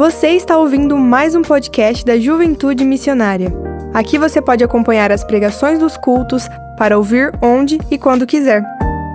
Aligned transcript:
Você 0.00 0.28
está 0.28 0.56
ouvindo 0.56 0.96
mais 0.96 1.34
um 1.34 1.42
podcast 1.42 2.06
da 2.06 2.18
Juventude 2.18 2.86
Missionária. 2.86 3.52
Aqui 3.92 4.16
você 4.16 4.40
pode 4.40 4.64
acompanhar 4.64 5.12
as 5.12 5.22
pregações 5.22 5.78
dos 5.78 5.98
cultos 5.98 6.48
para 6.78 6.96
ouvir 6.96 7.30
onde 7.42 7.78
e 7.90 7.98
quando 7.98 8.26
quiser. 8.26 8.64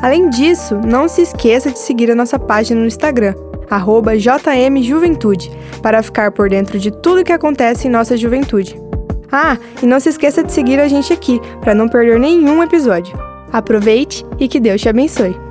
Além 0.03 0.29
disso, 0.29 0.79
não 0.85 1.07
se 1.07 1.23
esqueça 1.23 1.71
de 1.71 1.79
seguir 1.79 2.11
a 2.11 2.15
nossa 2.15 2.37
página 2.37 2.79
no 2.79 2.85
Instagram, 2.85 3.33
JMJuventude, 4.15 5.49
para 5.81 6.03
ficar 6.03 6.31
por 6.31 6.49
dentro 6.49 6.77
de 6.77 6.91
tudo 6.91 7.23
que 7.23 7.33
acontece 7.33 7.87
em 7.87 7.91
nossa 7.91 8.15
juventude. 8.15 8.79
Ah, 9.31 9.57
e 9.81 9.87
não 9.87 9.99
se 9.99 10.09
esqueça 10.09 10.43
de 10.43 10.51
seguir 10.51 10.79
a 10.79 10.87
gente 10.87 11.11
aqui, 11.11 11.41
para 11.61 11.73
não 11.73 11.87
perder 11.87 12.19
nenhum 12.19 12.61
episódio. 12.61 13.17
Aproveite 13.51 14.23
e 14.37 14.47
que 14.47 14.59
Deus 14.59 14.79
te 14.81 14.87
abençoe. 14.87 15.44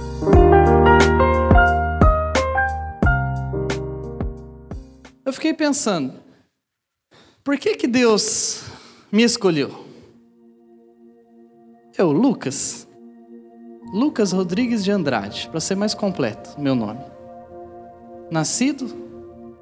Fiquei 5.35 5.53
pensando, 5.53 6.15
por 7.43 7.59
que 7.59 7.75
que 7.75 7.87
Deus 7.87 8.65
me 9.13 9.23
escolheu? 9.23 9.85
Eu, 11.97 12.11
Lucas. 12.11 12.89
Lucas 13.93 14.33
Rodrigues 14.33 14.83
de 14.83 14.91
Andrade, 14.91 15.49
para 15.51 15.61
ser 15.61 15.77
mais 15.77 15.95
completo, 15.95 16.59
meu 16.59 16.75
nome. 16.75 17.01
Nascido 18.31 18.93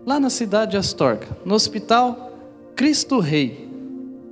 lá 0.07 0.19
na 0.19 0.31
cidade 0.31 0.71
de 0.71 0.77
Astorga, 0.77 1.27
no 1.45 1.55
Hospital 1.55 2.33
Cristo 2.75 3.19
Rei. 3.19 3.69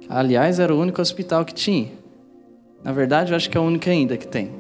Aliás, 0.09 0.59
era 0.59 0.75
o 0.75 0.81
único 0.81 1.03
hospital 1.03 1.45
que 1.45 1.53
tinha. 1.53 1.93
Na 2.83 2.93
verdade, 2.93 3.33
eu 3.33 3.37
acho 3.37 3.51
que 3.51 3.59
é 3.59 3.61
o 3.61 3.65
único 3.65 3.89
ainda 3.91 4.17
que 4.17 4.27
tem. 4.27 4.51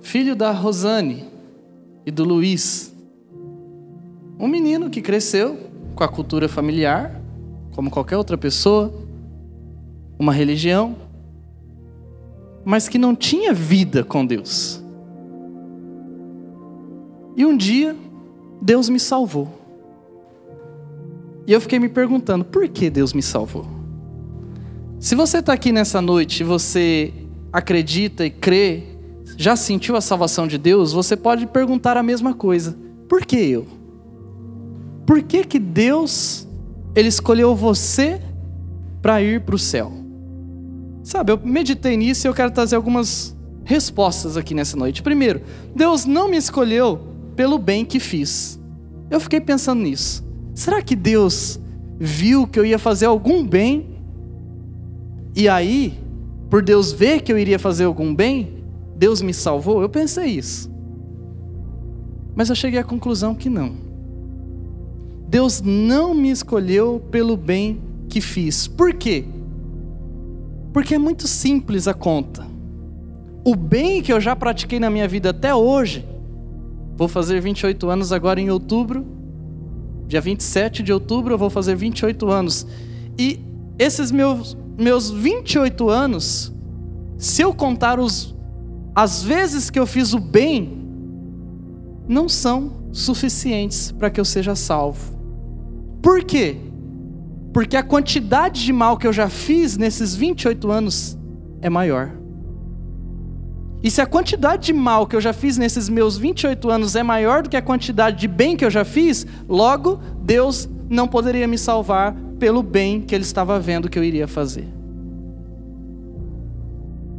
Filho 0.00 0.34
da 0.34 0.50
Rosane 0.50 1.26
e 2.06 2.10
do 2.10 2.24
Luiz. 2.24 2.95
Um 4.38 4.48
menino 4.48 4.90
que 4.90 5.00
cresceu 5.00 5.58
com 5.94 6.04
a 6.04 6.08
cultura 6.08 6.48
familiar, 6.48 7.20
como 7.74 7.90
qualquer 7.90 8.16
outra 8.16 8.36
pessoa, 8.36 8.92
uma 10.18 10.32
religião, 10.32 10.96
mas 12.64 12.88
que 12.88 12.98
não 12.98 13.14
tinha 13.14 13.52
vida 13.52 14.04
com 14.04 14.26
Deus. 14.26 14.82
E 17.36 17.46
um 17.46 17.56
dia, 17.56 17.96
Deus 18.60 18.88
me 18.88 18.98
salvou. 18.98 19.48
E 21.46 21.52
eu 21.52 21.60
fiquei 21.60 21.78
me 21.78 21.88
perguntando, 21.88 22.44
por 22.44 22.68
que 22.68 22.90
Deus 22.90 23.12
me 23.12 23.22
salvou? 23.22 23.66
Se 24.98 25.14
você 25.14 25.38
está 25.38 25.52
aqui 25.52 25.70
nessa 25.70 26.00
noite 26.00 26.40
e 26.40 26.44
você 26.44 27.12
acredita 27.52 28.26
e 28.26 28.30
crê, 28.30 28.82
já 29.36 29.54
sentiu 29.54 29.96
a 29.96 30.00
salvação 30.00 30.46
de 30.46 30.58
Deus, 30.58 30.92
você 30.92 31.16
pode 31.16 31.46
perguntar 31.46 31.96
a 31.96 32.02
mesma 32.02 32.34
coisa: 32.34 32.76
por 33.08 33.24
que 33.24 33.36
eu? 33.36 33.75
Por 35.06 35.22
que, 35.22 35.44
que 35.44 35.58
Deus 35.58 36.46
ele 36.94 37.08
escolheu 37.08 37.54
você 37.54 38.20
para 39.00 39.22
ir 39.22 39.42
para 39.42 39.54
o 39.54 39.58
céu? 39.58 39.92
Sabe, 41.04 41.30
eu 41.30 41.40
meditei 41.42 41.96
nisso 41.96 42.26
e 42.26 42.28
eu 42.28 42.34
quero 42.34 42.50
trazer 42.50 42.74
algumas 42.74 43.36
respostas 43.64 44.36
aqui 44.36 44.52
nessa 44.54 44.76
noite. 44.76 45.02
Primeiro, 45.02 45.42
Deus 45.74 46.04
não 46.04 46.28
me 46.28 46.36
escolheu 46.36 47.00
pelo 47.36 47.58
bem 47.58 47.84
que 47.84 48.00
fiz. 48.00 48.60
Eu 49.08 49.20
fiquei 49.20 49.40
pensando 49.40 49.82
nisso. 49.82 50.24
Será 50.52 50.82
que 50.82 50.96
Deus 50.96 51.60
viu 51.96 52.46
que 52.46 52.58
eu 52.58 52.66
ia 52.66 52.78
fazer 52.78 53.06
algum 53.06 53.46
bem? 53.46 54.00
E 55.36 55.48
aí, 55.48 55.96
por 56.50 56.62
Deus 56.62 56.90
ver 56.90 57.22
que 57.22 57.32
eu 57.32 57.38
iria 57.38 57.58
fazer 57.58 57.84
algum 57.84 58.12
bem, 58.12 58.64
Deus 58.96 59.22
me 59.22 59.32
salvou? 59.32 59.82
Eu 59.82 59.88
pensei 59.88 60.26
isso. 60.26 60.68
Mas 62.34 62.48
eu 62.48 62.56
cheguei 62.56 62.80
à 62.80 62.84
conclusão 62.84 63.34
que 63.34 63.48
não. 63.48 63.85
Deus 65.28 65.60
não 65.60 66.14
me 66.14 66.30
escolheu 66.30 67.02
pelo 67.10 67.36
bem 67.36 67.80
que 68.08 68.20
fiz. 68.20 68.68
Por 68.68 68.94
quê? 68.94 69.24
Porque 70.72 70.94
é 70.94 70.98
muito 70.98 71.26
simples 71.26 71.88
a 71.88 71.94
conta. 71.94 72.46
O 73.44 73.56
bem 73.56 74.02
que 74.02 74.12
eu 74.12 74.20
já 74.20 74.36
pratiquei 74.36 74.78
na 74.78 74.90
minha 74.90 75.08
vida 75.08 75.30
até 75.30 75.54
hoje, 75.54 76.06
vou 76.96 77.08
fazer 77.08 77.40
28 77.40 77.88
anos 77.88 78.12
agora 78.12 78.40
em 78.40 78.50
outubro, 78.50 79.06
dia 80.06 80.20
27 80.20 80.82
de 80.82 80.92
outubro 80.92 81.34
eu 81.34 81.38
vou 81.38 81.50
fazer 81.50 81.74
28 81.74 82.28
anos. 82.30 82.66
E 83.18 83.40
esses 83.78 84.10
meus, 84.12 84.56
meus 84.78 85.10
28 85.10 85.88
anos, 85.88 86.52
se 87.18 87.42
eu 87.42 87.54
contar 87.54 87.98
os, 87.98 88.34
as 88.94 89.22
vezes 89.22 89.70
que 89.70 89.78
eu 89.78 89.86
fiz 89.86 90.12
o 90.12 90.20
bem, 90.20 90.86
não 92.08 92.28
são 92.28 92.72
suficientes 92.92 93.90
para 93.92 94.10
que 94.10 94.20
eu 94.20 94.24
seja 94.24 94.54
salvo. 94.54 95.15
Por 96.06 96.22
quê? 96.22 96.54
Porque 97.52 97.76
a 97.76 97.82
quantidade 97.82 98.64
de 98.64 98.72
mal 98.72 98.96
que 98.96 99.08
eu 99.08 99.12
já 99.12 99.28
fiz 99.28 99.76
nesses 99.76 100.14
28 100.14 100.70
anos 100.70 101.18
é 101.60 101.68
maior. 101.68 102.12
E 103.82 103.90
se 103.90 104.00
a 104.00 104.06
quantidade 104.06 104.66
de 104.66 104.72
mal 104.72 105.08
que 105.08 105.16
eu 105.16 105.20
já 105.20 105.32
fiz 105.32 105.58
nesses 105.58 105.88
meus 105.88 106.16
28 106.16 106.70
anos 106.70 106.94
é 106.94 107.02
maior 107.02 107.42
do 107.42 107.50
que 107.50 107.56
a 107.56 107.60
quantidade 107.60 108.20
de 108.20 108.28
bem 108.28 108.56
que 108.56 108.64
eu 108.64 108.70
já 108.70 108.84
fiz, 108.84 109.26
logo 109.48 109.98
Deus 110.22 110.68
não 110.88 111.08
poderia 111.08 111.48
me 111.48 111.58
salvar 111.58 112.14
pelo 112.38 112.62
bem 112.62 113.00
que 113.00 113.12
Ele 113.12 113.24
estava 113.24 113.58
vendo 113.58 113.90
que 113.90 113.98
eu 113.98 114.04
iria 114.04 114.28
fazer. 114.28 114.68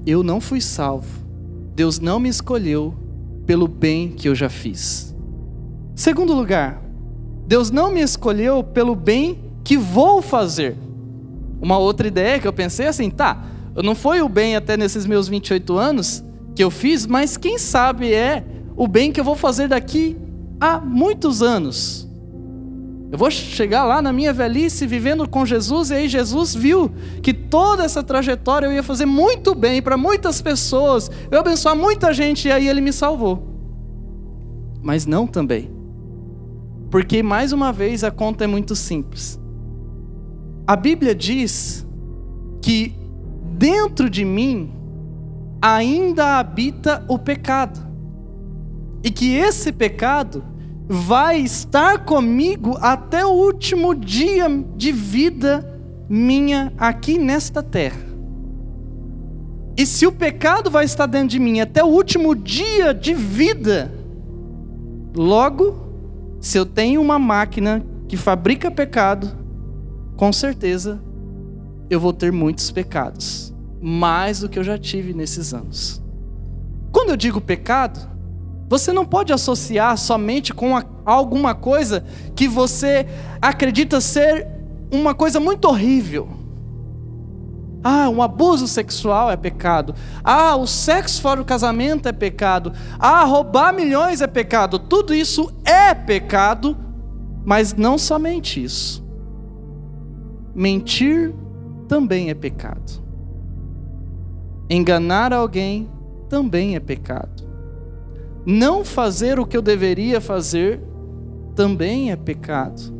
Eu 0.06 0.24
não 0.24 0.40
fui 0.40 0.62
salvo. 0.62 1.28
Deus 1.76 2.00
não 2.00 2.22
me 2.22 2.30
escolheu 2.30 2.94
pelo 3.46 3.68
bem 3.68 4.08
que 4.08 4.30
eu 4.30 4.34
já 4.34 4.48
fiz. 4.48 5.14
Segundo 5.94 6.34
lugar, 6.34 6.87
Deus 7.48 7.72
não 7.72 7.90
me 7.90 8.02
escolheu 8.02 8.62
pelo 8.62 8.94
bem 8.94 9.40
que 9.64 9.78
vou 9.78 10.22
fazer. 10.22 10.76
Uma 11.62 11.78
outra 11.78 12.06
ideia 12.06 12.40
que 12.40 12.48
eu 12.48 12.52
pensei 12.52 12.88
é 12.88 12.90
assim, 12.90 13.10
tá, 13.10 13.42
não 13.74 13.96
foi 13.96 14.22
o 14.22 14.28
bem 14.28 14.58
até 14.58 14.76
nesses 14.76 15.06
meus 15.06 15.30
28 15.30 15.78
anos 15.78 16.24
que 16.54 16.64
eu 16.64 16.70
fiz, 16.70 17.06
mas 17.06 17.38
quem 17.38 17.58
sabe 17.58 18.14
é 18.14 18.44
o 18.76 18.86
bem 18.86 19.14
que 19.14 19.20
eu 19.20 19.24
vou 19.24 19.36
fazer 19.36 19.70
daqui 19.70 20.18
a 20.60 20.78
muitos 20.80 21.42
anos. 21.42 22.06
Eu 23.10 23.18
vou 23.18 23.32
chegar 23.32 23.86
lá 23.86 24.02
na 24.02 24.12
minha 24.12 24.34
velhice 24.34 24.86
vivendo 24.86 25.28
com 25.30 25.46
Jesus, 25.46 25.90
e 25.90 25.94
aí 25.94 26.10
Jesus 26.10 26.54
viu 26.54 26.92
que 27.24 27.34
toda 27.34 27.86
essa 27.86 28.04
trajetória 28.04 28.68
eu 28.68 28.74
ia 28.74 28.84
fazer 28.84 29.06
muito 29.06 29.56
bem 29.56 29.82
para 29.82 29.96
muitas 29.96 30.42
pessoas, 30.42 31.10
eu 31.32 31.40
abençoar 31.40 31.78
muita 31.78 32.14
gente, 32.14 32.50
e 32.50 32.52
aí 32.52 32.68
ele 32.68 32.82
me 32.82 32.92
salvou. 32.92 33.48
Mas 34.84 35.06
não 35.06 35.26
também. 35.26 35.77
Porque, 36.90 37.22
mais 37.22 37.52
uma 37.52 37.72
vez, 37.72 38.04
a 38.04 38.12
conta 38.12 38.44
é 38.44 38.48
muito 38.48 38.76
simples. 38.76 39.40
A 40.66 40.76
Bíblia 40.76 41.14
diz 41.14 41.86
que 42.62 42.94
dentro 43.58 44.10
de 44.10 44.24
mim 44.24 44.72
ainda 45.62 46.38
habita 46.38 47.04
o 47.08 47.18
pecado. 47.18 47.80
E 49.04 49.12
que 49.12 49.36
esse 49.36 49.72
pecado 49.72 50.44
vai 50.88 51.40
estar 51.40 52.06
comigo 52.06 52.78
até 52.82 53.26
o 53.26 53.32
último 53.32 53.94
dia 53.94 54.48
de 54.76 54.92
vida 54.92 55.82
minha 56.10 56.72
aqui 56.78 57.18
nesta 57.18 57.62
terra. 57.62 58.08
E 59.78 59.86
se 59.86 60.08
o 60.08 60.12
pecado 60.12 60.72
vai 60.72 60.86
estar 60.86 61.06
dentro 61.06 61.30
de 61.30 61.40
mim 61.40 61.60
até 61.60 61.84
o 61.84 61.88
último 61.88 62.34
dia 62.34 62.94
de 62.94 63.14
vida, 63.14 63.94
logo, 65.16 65.87
se 66.48 66.58
eu 66.58 66.66
tenho 66.66 67.02
uma 67.02 67.20
máquina 67.20 67.86
que 68.08 68.16
fabrica 68.16 68.72
pecado, 68.72 69.38
com 70.16 70.32
certeza 70.32 70.98
eu 71.90 72.00
vou 72.00 72.14
ter 72.14 72.32
muitos 72.32 72.72
pecados, 72.72 73.54
mais 73.82 74.40
do 74.40 74.48
que 74.48 74.58
eu 74.58 74.64
já 74.64 74.78
tive 74.78 75.14
nesses 75.14 75.54
anos. 75.54 76.02
Quando 76.90 77.10
eu 77.10 77.18
digo 77.18 77.42
pecado, 77.42 78.00
você 78.70 78.94
não 78.94 79.06
pode 79.06 79.34
associar 79.34 79.98
somente 79.98 80.54
com 80.54 80.82
alguma 81.06 81.54
coisa 81.54 82.06
que 82.34 82.48
você 82.48 83.06
acredita 83.42 84.00
ser 84.00 84.48
uma 84.90 85.14
coisa 85.14 85.42
muito 85.42 85.68
horrível. 85.68 86.30
Ah, 87.84 88.10
um 88.10 88.22
abuso 88.22 88.68
sexual 88.68 89.32
é 89.32 89.38
pecado. 89.38 89.94
Ah, 90.24 90.56
o 90.56 90.68
sexo 90.68 91.22
fora 91.22 91.38
do 91.38 91.46
casamento 91.46 92.08
é 92.08 92.12
pecado. 92.12 92.74
Ah, 93.00 93.24
roubar 93.24 93.74
milhões 93.74 94.22
é 94.22 94.28
pecado. 94.28 94.80
Tudo 94.80 95.14
isso 95.14 95.54
é 95.64 95.94
pecado, 95.94 96.76
mas 97.46 97.74
não 97.74 97.98
somente 97.98 98.64
isso. 98.64 99.06
Mentir 100.54 101.34
também 101.88 102.30
é 102.30 102.34
pecado. 102.34 103.04
Enganar 104.70 105.32
alguém 105.32 105.90
também 106.30 106.76
é 106.76 106.80
pecado. 106.80 107.48
Não 108.46 108.84
fazer 108.84 109.40
o 109.40 109.46
que 109.46 109.56
eu 109.56 109.62
deveria 109.62 110.20
fazer 110.20 110.82
também 111.56 112.12
é 112.12 112.16
pecado. 112.16 112.96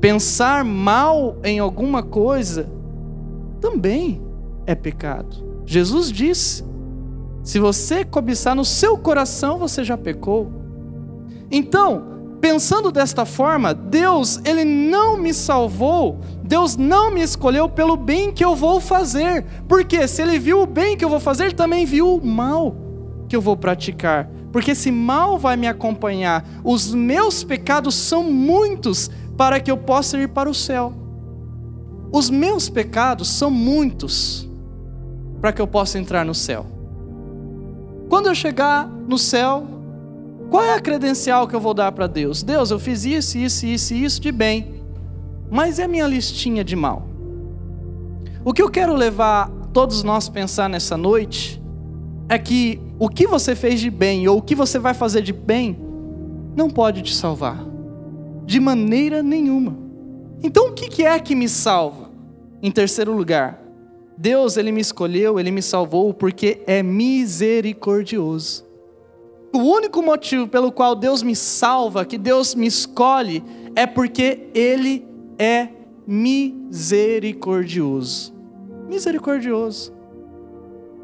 Pensar 0.00 0.64
mal 0.64 1.36
em 1.42 1.58
alguma 1.58 2.02
coisa 2.02 2.77
também 3.60 4.22
é 4.66 4.74
pecado. 4.74 5.62
Jesus 5.64 6.10
disse: 6.10 6.64
se 7.42 7.58
você 7.58 8.04
cobiçar 8.04 8.54
no 8.54 8.64
seu 8.64 8.98
coração, 8.98 9.58
você 9.58 9.82
já 9.82 9.96
pecou. 9.96 10.52
Então, 11.50 12.36
pensando 12.40 12.92
desta 12.92 13.24
forma, 13.24 13.72
Deus, 13.72 14.40
ele 14.44 14.64
não 14.64 15.16
me 15.16 15.32
salvou, 15.32 16.18
Deus 16.42 16.76
não 16.76 17.10
me 17.10 17.22
escolheu 17.22 17.68
pelo 17.68 17.96
bem 17.96 18.32
que 18.32 18.44
eu 18.44 18.54
vou 18.54 18.80
fazer. 18.80 19.44
Porque 19.66 20.06
se 20.06 20.22
ele 20.22 20.38
viu 20.38 20.60
o 20.62 20.66
bem 20.66 20.96
que 20.96 21.04
eu 21.04 21.08
vou 21.08 21.20
fazer, 21.20 21.52
também 21.54 21.84
viu 21.86 22.16
o 22.16 22.26
mal 22.26 22.76
que 23.28 23.36
eu 23.36 23.40
vou 23.40 23.56
praticar. 23.56 24.28
Porque 24.52 24.72
esse 24.72 24.90
mal 24.90 25.38
vai 25.38 25.56
me 25.56 25.66
acompanhar. 25.66 26.44
Os 26.64 26.94
meus 26.94 27.44
pecados 27.44 27.94
são 27.94 28.24
muitos 28.24 29.10
para 29.36 29.60
que 29.60 29.70
eu 29.70 29.76
possa 29.76 30.18
ir 30.18 30.28
para 30.28 30.50
o 30.50 30.54
céu. 30.54 30.92
Os 32.10 32.30
meus 32.30 32.68
pecados 32.68 33.28
são 33.28 33.50
muitos 33.50 34.48
para 35.40 35.52
que 35.52 35.60
eu 35.60 35.66
possa 35.66 35.98
entrar 35.98 36.24
no 36.24 36.34
céu. 36.34 36.66
Quando 38.08 38.26
eu 38.26 38.34
chegar 38.34 38.88
no 38.88 39.18
céu, 39.18 39.66
qual 40.50 40.62
é 40.62 40.74
a 40.74 40.80
credencial 40.80 41.46
que 41.46 41.54
eu 41.54 41.60
vou 41.60 41.74
dar 41.74 41.92
para 41.92 42.06
Deus? 42.06 42.42
Deus, 42.42 42.70
eu 42.70 42.78
fiz 42.78 43.04
isso, 43.04 43.36
isso, 43.36 43.66
isso 43.66 43.94
isso 43.94 44.20
de 44.20 44.32
bem, 44.32 44.82
mas 45.50 45.78
é 45.78 45.86
minha 45.86 46.06
listinha 46.06 46.64
de 46.64 46.74
mal. 46.74 47.06
O 48.44 48.52
que 48.54 48.62
eu 48.62 48.70
quero 48.70 48.94
levar 48.94 49.50
todos 49.72 50.02
nós 50.02 50.28
a 50.28 50.32
pensar 50.32 50.70
nessa 50.70 50.96
noite 50.96 51.62
é 52.28 52.38
que 52.38 52.80
o 52.98 53.08
que 53.08 53.26
você 53.26 53.54
fez 53.54 53.80
de 53.80 53.90
bem 53.90 54.26
ou 54.26 54.38
o 54.38 54.42
que 54.42 54.54
você 54.54 54.78
vai 54.78 54.94
fazer 54.94 55.20
de 55.20 55.32
bem 55.32 55.78
não 56.56 56.70
pode 56.70 57.02
te 57.02 57.14
salvar, 57.14 57.64
de 58.46 58.58
maneira 58.58 59.22
nenhuma. 59.22 59.87
Então 60.42 60.68
o 60.68 60.72
que 60.72 61.04
é 61.04 61.18
que 61.18 61.34
me 61.34 61.48
salva? 61.48 62.10
Em 62.62 62.70
terceiro 62.70 63.12
lugar, 63.12 63.60
Deus 64.16 64.56
ele 64.56 64.72
me 64.72 64.80
escolheu, 64.80 65.38
ele 65.38 65.50
me 65.50 65.62
salvou 65.62 66.12
porque 66.12 66.62
é 66.66 66.82
misericordioso. 66.82 68.66
O 69.52 69.58
único 69.58 70.02
motivo 70.02 70.46
pelo 70.46 70.70
qual 70.70 70.94
Deus 70.94 71.22
me 71.22 71.34
salva, 71.34 72.04
que 72.04 72.18
Deus 72.18 72.54
me 72.54 72.66
escolhe, 72.66 73.42
é 73.74 73.86
porque 73.86 74.50
Ele 74.54 75.06
é 75.38 75.68
misericordioso. 76.06 78.34
Misericordioso. 78.88 79.90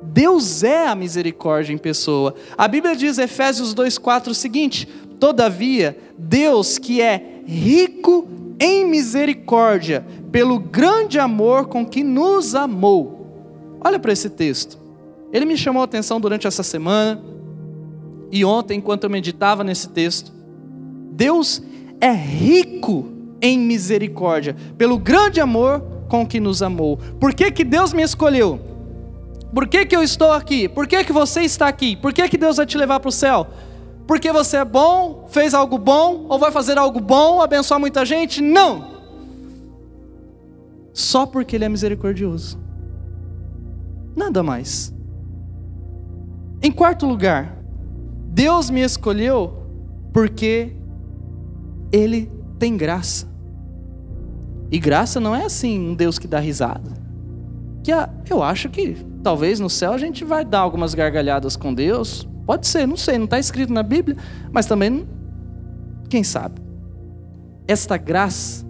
Deus 0.03 0.63
é 0.63 0.87
a 0.87 0.95
misericórdia 0.95 1.73
em 1.73 1.79
pessoa. 1.79 2.35
A 2.59 2.69
Bíblia 2.69 2.95
diz, 2.95 3.17
Efésios 3.19 3.75
2,4, 3.75 4.29
o 4.29 4.35
seguinte: 4.35 4.87
Todavia, 5.19 5.97
Deus 6.19 6.77
que 6.77 7.01
é 7.01 7.41
rico 7.47 8.29
em 8.61 8.85
misericórdia, 8.85 10.05
pelo 10.31 10.59
grande 10.59 11.19
amor 11.19 11.67
com 11.67 11.85
que 11.85 12.03
nos 12.03 12.55
amou. 12.55 13.79
Olha 13.81 13.99
para 13.99 14.13
esse 14.13 14.31
texto. 14.31 14.79
Ele 15.33 15.45
me 15.45 15.57
chamou 15.57 15.83
a 15.83 15.85
atenção 15.85 16.21
durante 16.21 16.47
essa 16.47 16.63
semana 16.63 17.21
e 18.31 18.45
ontem, 18.45 18.79
enquanto 18.79 19.05
eu 19.05 19.11
meditava 19.11 19.63
nesse 19.63 19.89
texto, 19.89 20.33
Deus 21.13 21.63
é 22.01 22.13
rico 22.13 23.13
em 23.41 23.59
misericórdia, 23.59 24.57
pelo 24.77 24.99
grande 24.99 25.41
amor 25.41 25.81
com 26.09 26.27
que 26.27 26.41
nos 26.41 26.63
amou. 26.63 26.99
Por 27.21 27.35
que, 27.35 27.51
que 27.51 27.65
Deus 27.65 27.93
me 27.93 28.03
escolheu? 28.03 28.61
Por 29.55 29.69
que, 29.69 29.87
que 29.87 29.95
eu 29.95 30.03
estou 30.03 30.33
aqui? 30.33 30.69
Por 30.69 30.87
que, 30.87 31.05
que 31.05 31.13
você 31.13 31.43
está 31.43 31.69
aqui? 31.69 31.95
Por 31.95 32.13
que, 32.13 32.29
que 32.29 32.37
Deus 32.37 32.57
vai 32.57 32.67
te 32.67 32.77
levar 32.77 32.99
para 32.99 33.09
o 33.09 33.13
céu? 33.13 33.47
Porque 34.07 34.31
você 34.33 34.59
é 34.59 34.65
bom, 34.65 35.27
fez 35.29 35.55
algo 35.55 35.79
bom, 35.79 36.27
ou 36.29 36.39
vai 36.39 36.51
fazer 36.51 36.77
algo 36.77 37.01
bom, 37.01 37.41
abençoar 37.41 37.81
muita 37.81 38.05
gente? 38.05 38.43
Não! 38.43 38.95
Só 40.93 41.27
porque 41.27 41.57
Ele 41.57 41.65
é 41.65 41.69
misericordioso. 41.69 42.59
Nada 44.15 44.43
mais. 44.43 44.95
Em 46.63 46.71
quarto 46.71 47.07
lugar, 47.07 47.59
Deus 48.29 48.71
me 48.71 48.81
escolheu 48.81 49.65
porque 50.13 50.77
Ele 51.91 52.31
tem 52.59 52.77
graça. 52.77 53.27
E 54.71 54.79
graça 54.79 55.19
não 55.21 55.35
é 55.35 55.45
assim 55.45 55.91
um 55.91 55.95
Deus 55.95 56.19
que 56.19 56.29
dá 56.29 56.39
risada. 56.39 56.93
Que 57.83 57.93
eu 58.33 58.43
acho 58.43 58.69
que 58.69 58.97
talvez 59.23 59.61
no 59.61 59.69
céu 59.69 59.93
a 59.93 59.99
gente 59.99 60.25
vai 60.25 60.45
dar 60.45 60.61
algumas 60.61 60.95
gargalhadas 60.95 61.57
com 61.57 61.75
Deus. 61.75 62.29
Pode 62.47 62.67
ser, 62.67 62.87
não 62.87 62.97
sei, 62.97 63.17
não 63.17 63.25
está 63.25 63.39
escrito 63.39 63.73
na 63.73 63.83
Bíblia, 63.83 64.17
mas 64.53 64.67
também, 64.67 65.09
quem 66.09 66.23
sabe. 66.23 66.61
Esta 67.67 67.97
graça 67.97 68.67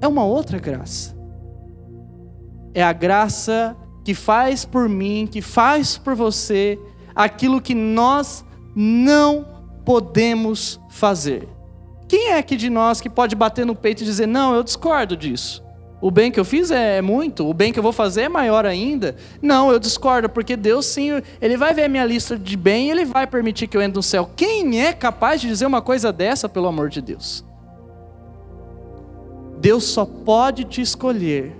é 0.00 0.08
uma 0.08 0.24
outra 0.24 0.58
graça. 0.58 1.14
É 2.72 2.82
a 2.82 2.92
graça 2.92 3.76
que 4.04 4.14
faz 4.14 4.64
por 4.64 4.88
mim, 4.88 5.28
que 5.30 5.40
faz 5.40 5.96
por 5.96 6.14
você 6.14 6.78
aquilo 7.14 7.60
que 7.60 7.74
nós 7.74 8.44
não 8.74 9.46
podemos 9.84 10.80
fazer. 10.90 11.48
Quem 12.06 12.28
é 12.28 12.38
aqui 12.38 12.56
de 12.56 12.68
nós 12.68 13.00
que 13.00 13.08
pode 13.08 13.34
bater 13.34 13.64
no 13.64 13.74
peito 13.74 14.02
e 14.02 14.04
dizer: 14.04 14.26
Não, 14.26 14.54
eu 14.54 14.62
discordo 14.62 15.16
disso? 15.16 15.63
O 16.04 16.10
bem 16.10 16.30
que 16.30 16.38
eu 16.38 16.44
fiz 16.44 16.70
é 16.70 17.00
muito, 17.00 17.48
o 17.48 17.54
bem 17.54 17.72
que 17.72 17.78
eu 17.78 17.82
vou 17.82 17.90
fazer 17.90 18.24
é 18.24 18.28
maior 18.28 18.66
ainda. 18.66 19.16
Não, 19.40 19.72
eu 19.72 19.78
discordo, 19.78 20.28
porque 20.28 20.54
Deus 20.54 20.84
sim, 20.84 21.12
Ele 21.40 21.56
vai 21.56 21.72
ver 21.72 21.84
a 21.84 21.88
minha 21.88 22.04
lista 22.04 22.36
de 22.36 22.58
bem 22.58 22.88
e 22.88 22.90
Ele 22.90 23.06
vai 23.06 23.26
permitir 23.26 23.66
que 23.66 23.74
eu 23.74 23.80
entre 23.80 23.96
no 23.96 24.02
céu. 24.02 24.28
Quem 24.36 24.82
é 24.82 24.92
capaz 24.92 25.40
de 25.40 25.48
dizer 25.48 25.64
uma 25.64 25.80
coisa 25.80 26.12
dessa, 26.12 26.46
pelo 26.46 26.66
amor 26.66 26.90
de 26.90 27.00
Deus? 27.00 27.42
Deus 29.58 29.84
só 29.84 30.04
pode 30.04 30.64
te 30.64 30.82
escolher, 30.82 31.56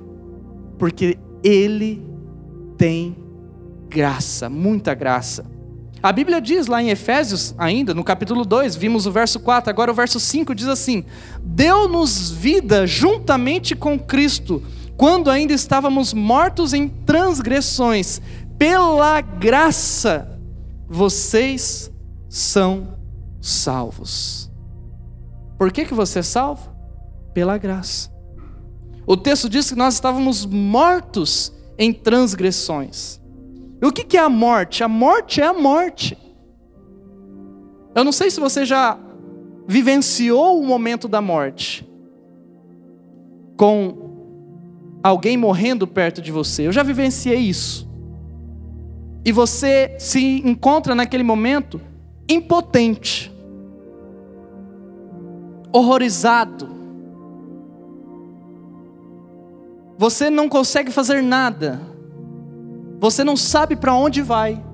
porque 0.79 1.17
Ele 1.43 2.07
tem 2.77 3.17
graça, 3.89 4.51
muita 4.51 4.93
graça. 4.93 5.54
A 6.05 6.13
Bíblia 6.13 6.39
diz 6.39 6.67
lá 6.67 6.83
em 6.83 6.91
Efésios, 6.91 7.55
ainda, 7.57 7.95
no 7.95 8.05
capítulo 8.05 8.45
2, 8.45 8.77
vimos 8.77 9.07
o 9.07 9.11
verso 9.11 9.41
4, 9.41 9.71
agora 9.71 9.91
o 9.91 9.95
verso 9.95 10.21
5 10.21 10.55
diz 10.55 10.69
assim: 10.69 11.03
Deu-nos 11.43 12.31
vida 12.31 12.87
juntamente 12.87 13.75
com 13.75 13.99
Cristo, 13.99 14.63
quando 14.99 15.31
ainda 15.31 15.55
estávamos 15.55 16.13
mortos 16.13 16.75
em 16.75 16.89
transgressões, 16.89 18.21
pela 18.59 19.23
graça 19.23 20.39
vocês 20.87 21.91
são 22.29 22.99
salvos. 23.41 24.53
Por 25.57 25.73
que, 25.73 25.87
que 25.87 25.95
você 25.95 26.19
é 26.19 26.23
salvo? 26.23 26.71
Pela 27.33 27.57
graça. 27.57 28.13
O 29.07 29.17
texto 29.17 29.49
diz 29.49 29.71
que 29.71 29.75
nós 29.75 29.95
estávamos 29.95 30.45
mortos 30.45 31.51
em 31.79 31.95
transgressões. 31.95 33.24
E 33.85 33.87
o 33.87 33.93
que 33.93 34.17
é 34.17 34.21
a 34.21 34.31
morte? 34.31 34.83
A 34.83 34.89
morte 34.89 35.43
é 35.43 35.45
a 35.45 35.53
morte. 35.53 36.17
Eu 37.95 38.03
não 38.03 38.13
sei 38.13 38.31
se 38.31 38.41
você 38.41 38.65
já 38.65 38.99
vivenciou 39.69 40.59
o 40.59 40.67
momento 40.67 41.07
da 41.07 41.21
morte 41.21 41.87
com 43.59 44.97
alguém 45.03 45.37
morrendo 45.37 45.87
perto 45.87 46.23
de 46.23 46.33
você. 46.33 46.67
Eu 46.67 46.73
já 46.73 46.83
vivenciei 46.83 47.37
isso. 47.37 47.87
E 49.23 49.31
você 49.31 49.95
se 49.99 50.41
encontra 50.49 50.95
naquele 50.95 51.23
momento 51.23 51.79
impotente, 52.27 53.31
horrorizado. 55.71 56.71
Você 59.99 60.31
não 60.31 60.49
consegue 60.49 60.91
fazer 60.91 61.23
nada. 61.23 61.94
Você 63.05 63.23
não 63.23 63.37
sabe 63.37 63.77
para 63.77 63.95
onde 63.95 64.23
vai. 64.23 64.65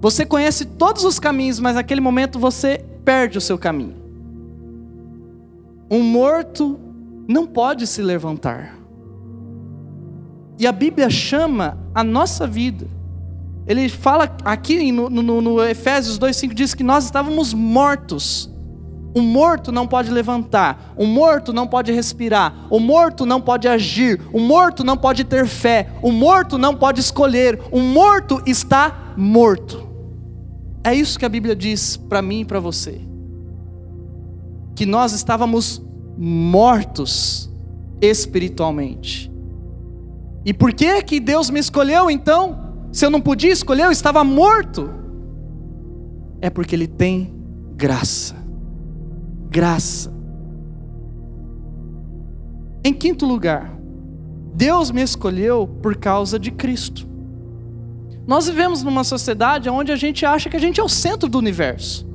Você 0.00 0.26
conhece 0.26 0.64
todos 0.64 1.04
os 1.04 1.20
caminhos, 1.20 1.60
mas 1.60 1.76
naquele 1.76 2.00
momento 2.00 2.40
você 2.40 2.84
perde 3.04 3.38
o 3.38 3.40
seu 3.40 3.56
caminho. 3.56 3.94
Um 5.88 6.02
morto 6.02 6.80
não 7.28 7.46
pode 7.46 7.86
se 7.86 8.02
levantar. 8.02 8.76
E 10.58 10.66
a 10.66 10.72
Bíblia 10.72 11.08
chama 11.08 11.78
a 11.94 12.02
nossa 12.02 12.48
vida. 12.48 12.88
Ele 13.64 13.88
fala 13.88 14.36
aqui 14.44 14.90
no, 14.90 15.08
no, 15.08 15.40
no 15.40 15.64
Efésios 15.64 16.18
2,5 16.18 16.52
diz 16.52 16.74
que 16.74 16.82
nós 16.82 17.04
estávamos 17.04 17.54
mortos 17.54 18.49
o 19.14 19.20
morto 19.20 19.72
não 19.72 19.86
pode 19.86 20.10
levantar, 20.10 20.94
o 20.96 21.04
morto 21.04 21.52
não 21.52 21.66
pode 21.66 21.92
respirar, 21.92 22.66
o 22.70 22.78
morto 22.78 23.26
não 23.26 23.40
pode 23.40 23.66
agir, 23.66 24.20
o 24.32 24.38
morto 24.38 24.84
não 24.84 24.96
pode 24.96 25.24
ter 25.24 25.46
fé, 25.46 25.88
o 26.00 26.12
morto 26.12 26.56
não 26.56 26.76
pode 26.76 27.00
escolher, 27.00 27.60
o 27.72 27.80
morto 27.80 28.40
está 28.46 29.14
morto. 29.16 29.88
É 30.84 30.94
isso 30.94 31.18
que 31.18 31.24
a 31.24 31.28
Bíblia 31.28 31.56
diz 31.56 31.96
para 31.96 32.22
mim 32.22 32.40
e 32.40 32.44
para 32.44 32.60
você. 32.60 33.00
Que 34.74 34.86
nós 34.86 35.12
estávamos 35.12 35.82
mortos 36.16 37.50
espiritualmente. 38.00 39.30
E 40.44 40.54
por 40.54 40.72
que 40.72 41.02
que 41.02 41.20
Deus 41.20 41.50
me 41.50 41.60
escolheu 41.60 42.10
então? 42.10 42.70
Se 42.92 43.04
eu 43.04 43.10
não 43.10 43.20
podia 43.20 43.52
escolher, 43.52 43.84
eu 43.84 43.92
estava 43.92 44.24
morto. 44.24 44.88
É 46.40 46.48
porque 46.48 46.74
ele 46.74 46.86
tem 46.86 47.34
graça 47.76 48.39
graça. 49.50 50.12
Em 52.84 52.94
quinto 52.94 53.26
lugar, 53.26 53.76
Deus 54.54 54.90
me 54.90 55.02
escolheu 55.02 55.66
por 55.66 55.96
causa 55.96 56.38
de 56.38 56.50
Cristo. 56.50 57.06
Nós 58.26 58.46
vivemos 58.46 58.82
numa 58.82 59.02
sociedade 59.02 59.68
onde 59.68 59.90
a 59.90 59.96
gente 59.96 60.24
acha 60.24 60.48
que 60.48 60.56
a 60.56 60.60
gente 60.60 60.80
é 60.80 60.84
o 60.84 60.88
centro 60.88 61.28
do 61.28 61.36
universo. 61.36 62.08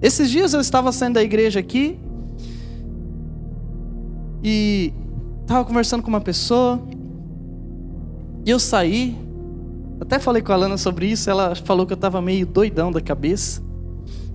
Esses 0.00 0.30
dias 0.30 0.54
eu 0.54 0.60
estava 0.60 0.90
saindo 0.92 1.14
da 1.14 1.22
igreja 1.22 1.60
aqui 1.60 1.98
e 4.42 4.92
estava 5.42 5.64
conversando 5.64 6.02
com 6.02 6.08
uma 6.08 6.20
pessoa 6.20 6.82
e 8.46 8.50
eu 8.50 8.58
saí. 8.58 9.16
Até 10.00 10.18
falei 10.18 10.42
com 10.42 10.52
a 10.52 10.56
Lana 10.56 10.76
sobre 10.76 11.06
isso, 11.06 11.30
ela 11.30 11.54
falou 11.54 11.86
que 11.86 11.92
eu 11.92 11.96
estava 11.96 12.20
meio 12.20 12.46
doidão 12.46 12.90
da 12.90 13.00
cabeça. 13.00 13.62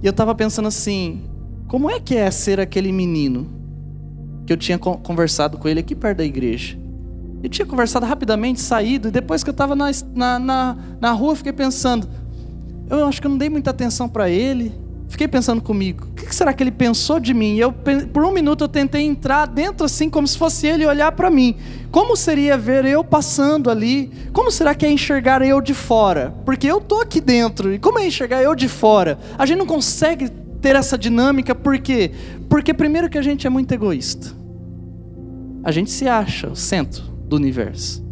E 0.02 0.06
eu 0.06 0.12
estava 0.12 0.34
pensando 0.34 0.68
assim: 0.68 1.22
como 1.68 1.90
é 1.90 2.00
que 2.00 2.16
é 2.16 2.30
ser 2.32 2.60
aquele 2.60 2.92
menino 2.92 3.48
que 4.46 4.54
eu 4.54 4.58
tinha 4.58 4.78
conversado 4.78 5.58
com 5.58 5.68
ele 5.68 5.80
aqui 5.80 5.96
perto 5.96 6.18
da 6.18 6.26
igreja? 6.26 6.78
Eu 7.42 7.50
tinha 7.50 7.66
conversado 7.66 8.06
rapidamente, 8.06 8.60
saído, 8.60 9.08
e 9.08 9.12
depois 9.12 9.44
que 9.44 9.50
eu 9.50 9.54
estava 9.54 9.76
na, 9.76 9.92
na, 10.14 10.40
na, 10.40 10.78
na 11.00 11.12
rua, 11.12 11.36
fiquei 11.36 11.54
pensando: 11.54 12.08
eu 12.90 13.06
acho 13.06 13.22
que 13.22 13.28
eu 13.28 13.32
não 13.32 13.38
dei 13.38 13.50
muita 13.50 13.70
atenção 13.70 14.10
para 14.10 14.30
ele. 14.30 14.74
Fiquei 15.10 15.28
pensando 15.28 15.60
comigo, 15.60 16.06
o 16.06 16.14
que 16.14 16.34
será 16.34 16.54
que 16.54 16.62
ele 16.62 16.72
pensou 16.72 17.20
de 17.20 17.34
mim? 17.34 17.58
Eu, 17.58 17.74
por 17.74 18.24
um 18.24 18.32
minuto 18.32 18.64
eu 18.64 18.68
tentei 18.68 19.02
entrar 19.02 19.48
dentro 19.48 19.84
assim, 19.84 20.08
como 20.08 20.28
se 20.28 20.38
fosse 20.38 20.68
ele 20.68 20.86
olhar 20.86 21.12
para 21.14 21.32
mim. 21.32 21.58
Como 21.92 22.16
seria 22.16 22.56
ver 22.56 22.86
eu 22.86 23.04
passando 23.04 23.72
ali? 23.72 24.12
Como 24.32 24.52
será 24.52 24.76
que 24.76 24.86
é 24.86 24.92
enxergar 24.92 25.42
eu 25.42 25.60
de 25.60 25.74
fora? 25.74 26.36
Porque 26.46 26.68
eu 26.68 26.80
tô 26.80 27.02
aqui 27.02 27.20
dentro, 27.20 27.74
e 27.74 27.80
como 27.80 27.98
é 27.98 28.06
enxergar 28.06 28.44
eu 28.44 28.54
de 28.54 28.70
fora? 28.70 29.18
A 29.36 29.48
gente 29.48 29.58
não 29.58 29.66
consegue 29.66 30.30
ter 30.62 30.76
essa 30.76 30.96
dinâmica, 30.96 31.56
por 31.56 31.80
quê? 31.80 32.12
Porque 32.48 32.72
primeiro 32.72 33.10
que 33.10 33.18
a 33.18 33.22
gente 33.24 33.48
é 33.48 33.50
muito 33.50 33.74
egoísta. 33.74 34.28
A 35.64 35.72
gente 35.72 35.90
se 35.90 36.08
acha 36.08 36.48
o 36.48 36.56
centro 36.56 37.04
do 37.28 37.36
universo. 37.36 38.06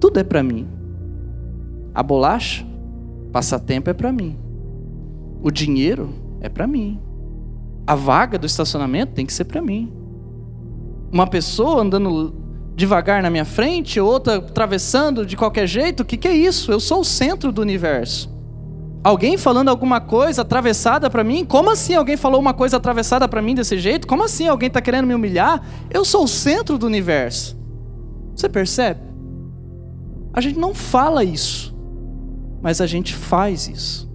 Tudo 0.00 0.18
é 0.18 0.24
para 0.24 0.42
mim. 0.42 0.66
A 1.94 2.02
bolacha, 2.02 2.66
passatempo 3.32 3.88
é 3.88 3.94
para 3.94 4.10
mim. 4.10 4.36
O 5.42 5.50
dinheiro 5.50 6.10
é 6.40 6.48
para 6.48 6.66
mim. 6.66 7.00
A 7.86 7.94
vaga 7.94 8.38
do 8.38 8.46
estacionamento 8.46 9.12
tem 9.12 9.24
que 9.24 9.32
ser 9.32 9.44
para 9.44 9.62
mim. 9.62 9.92
Uma 11.10 11.26
pessoa 11.26 11.82
andando 11.82 12.34
devagar 12.76 13.22
na 13.22 13.30
minha 13.30 13.44
frente, 13.44 14.00
outra 14.00 14.36
atravessando 14.36 15.26
de 15.26 15.36
qualquer 15.36 15.66
jeito, 15.66 16.00
o 16.00 16.04
que, 16.04 16.16
que 16.16 16.28
é 16.28 16.32
isso? 16.34 16.72
Eu 16.72 16.80
sou 16.80 17.00
o 17.00 17.04
centro 17.04 17.52
do 17.52 17.60
universo. 17.60 18.30
Alguém 19.02 19.38
falando 19.38 19.70
alguma 19.70 20.00
coisa 20.00 20.42
atravessada 20.42 21.08
para 21.08 21.24
mim? 21.24 21.44
Como 21.44 21.70
assim 21.70 21.94
alguém 21.94 22.18
falou 22.18 22.38
uma 22.38 22.52
coisa 22.52 22.76
atravessada 22.76 23.26
para 23.26 23.40
mim 23.40 23.54
desse 23.54 23.78
jeito? 23.78 24.06
Como 24.06 24.22
assim 24.22 24.46
alguém 24.46 24.66
está 24.66 24.80
querendo 24.80 25.06
me 25.06 25.14
humilhar? 25.14 25.62
Eu 25.90 26.04
sou 26.04 26.24
o 26.24 26.28
centro 26.28 26.76
do 26.76 26.86
universo. 26.86 27.58
Você 28.36 28.48
percebe? 28.48 29.00
A 30.32 30.40
gente 30.40 30.58
não 30.58 30.74
fala 30.74 31.24
isso, 31.24 31.74
mas 32.62 32.80
a 32.80 32.86
gente 32.86 33.14
faz 33.14 33.68
isso. 33.68 34.09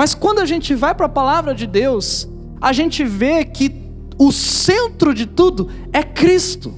Mas 0.00 0.14
quando 0.14 0.38
a 0.38 0.46
gente 0.46 0.74
vai 0.74 0.94
para 0.94 1.04
a 1.04 1.10
palavra 1.10 1.54
de 1.54 1.66
Deus, 1.66 2.26
a 2.58 2.72
gente 2.72 3.04
vê 3.04 3.44
que 3.44 3.70
o 4.18 4.32
centro 4.32 5.12
de 5.12 5.26
tudo 5.26 5.68
é 5.92 6.02
Cristo. 6.02 6.72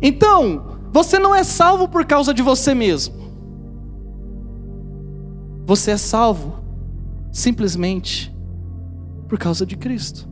Então, 0.00 0.78
você 0.92 1.18
não 1.18 1.34
é 1.34 1.42
salvo 1.42 1.88
por 1.88 2.04
causa 2.04 2.32
de 2.32 2.40
você 2.40 2.72
mesmo. 2.72 3.16
Você 5.66 5.90
é 5.90 5.96
salvo 5.96 6.60
simplesmente 7.32 8.32
por 9.28 9.36
causa 9.36 9.66
de 9.66 9.76
Cristo. 9.76 10.28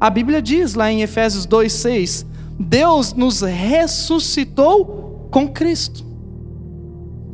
A 0.00 0.10
Bíblia 0.10 0.42
diz 0.42 0.74
lá 0.74 0.90
em 0.90 1.02
Efésios 1.02 1.46
2:6, 1.46 2.26
Deus 2.58 3.12
nos 3.12 3.42
ressuscitou 3.42 5.28
com 5.30 5.46
Cristo. 5.46 6.04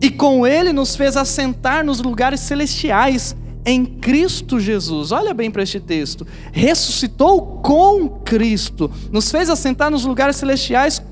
E 0.02 0.11
com 0.11 0.47
ele 0.47 0.71
nos 0.71 0.94
fez 0.94 1.16
assentar 1.16 1.83
nos 1.83 2.02
lugares 2.02 2.40
celestiais 2.40 3.35
em 3.64 3.85
Cristo 3.85 4.61
Jesus. 4.61 5.12
Olha 5.12 5.33
bem 5.33 5.50
para 5.50 5.62
este 5.62 5.80
texto. 5.80 6.26
Ressuscitou 6.52 7.61
com 7.62 8.09
Cristo, 8.09 8.90
nos 9.11 9.30
fez 9.30 9.49
assentar 9.49 9.90
nos 9.90 10.04
lugares 10.04 10.37
celestiais 10.37 11.02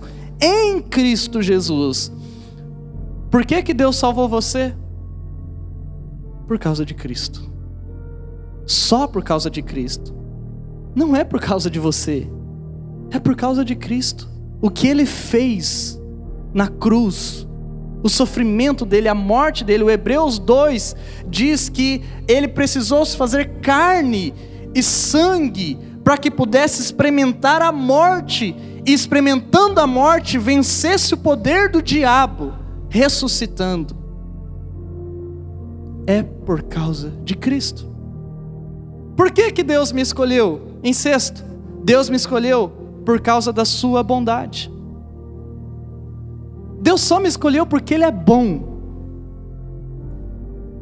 em 0.40 0.80
Cristo 0.80 1.40
Jesus. 1.40 2.12
Por 3.30 3.46
que 3.46 3.62
que 3.62 3.72
Deus 3.72 3.96
salvou 3.96 4.28
você? 4.28 4.74
por 6.52 6.58
causa 6.58 6.84
de 6.84 6.92
Cristo. 6.92 7.50
Só 8.66 9.06
por 9.06 9.24
causa 9.24 9.50
de 9.50 9.62
Cristo. 9.62 10.14
Não 10.94 11.16
é 11.16 11.24
por 11.24 11.40
causa 11.40 11.70
de 11.70 11.78
você. 11.78 12.30
É 13.10 13.18
por 13.18 13.34
causa 13.34 13.64
de 13.64 13.74
Cristo. 13.74 14.28
O 14.60 14.70
que 14.70 14.86
ele 14.86 15.06
fez 15.06 15.98
na 16.52 16.68
cruz, 16.68 17.48
o 18.02 18.08
sofrimento 18.08 18.84
dele, 18.84 19.08
a 19.08 19.14
morte 19.14 19.64
dele. 19.64 19.84
O 19.84 19.90
Hebreus 19.90 20.38
2 20.38 20.96
diz 21.28 21.68
que 21.68 22.02
ele 22.26 22.48
precisou 22.48 23.04
se 23.04 23.16
fazer 23.16 23.60
carne 23.60 24.34
e 24.74 24.82
sangue 24.82 25.78
para 26.02 26.18
que 26.18 26.30
pudesse 26.30 26.82
experimentar 26.82 27.62
a 27.62 27.70
morte 27.70 28.56
e 28.84 28.92
experimentando 28.92 29.80
a 29.80 29.86
morte 29.86 30.38
vencesse 30.38 31.14
o 31.14 31.16
poder 31.16 31.70
do 31.70 31.80
diabo, 31.80 32.52
ressuscitando 32.88 34.02
é 36.06 36.22
por 36.22 36.62
causa 36.62 37.12
de 37.24 37.34
Cristo. 37.34 37.90
Por 39.16 39.30
que, 39.30 39.52
que 39.52 39.62
Deus 39.62 39.92
me 39.92 40.02
escolheu? 40.02 40.78
Em 40.82 40.92
sexto, 40.92 41.44
Deus 41.84 42.08
me 42.08 42.16
escolheu 42.16 42.70
por 43.04 43.20
causa 43.20 43.52
da 43.52 43.64
sua 43.64 44.02
bondade. 44.02 44.70
Deus 46.82 47.00
só 47.00 47.18
me 47.18 47.28
escolheu 47.28 47.64
porque 47.64 47.94
Ele 47.94 48.04
é 48.04 48.10
bom. 48.10 48.70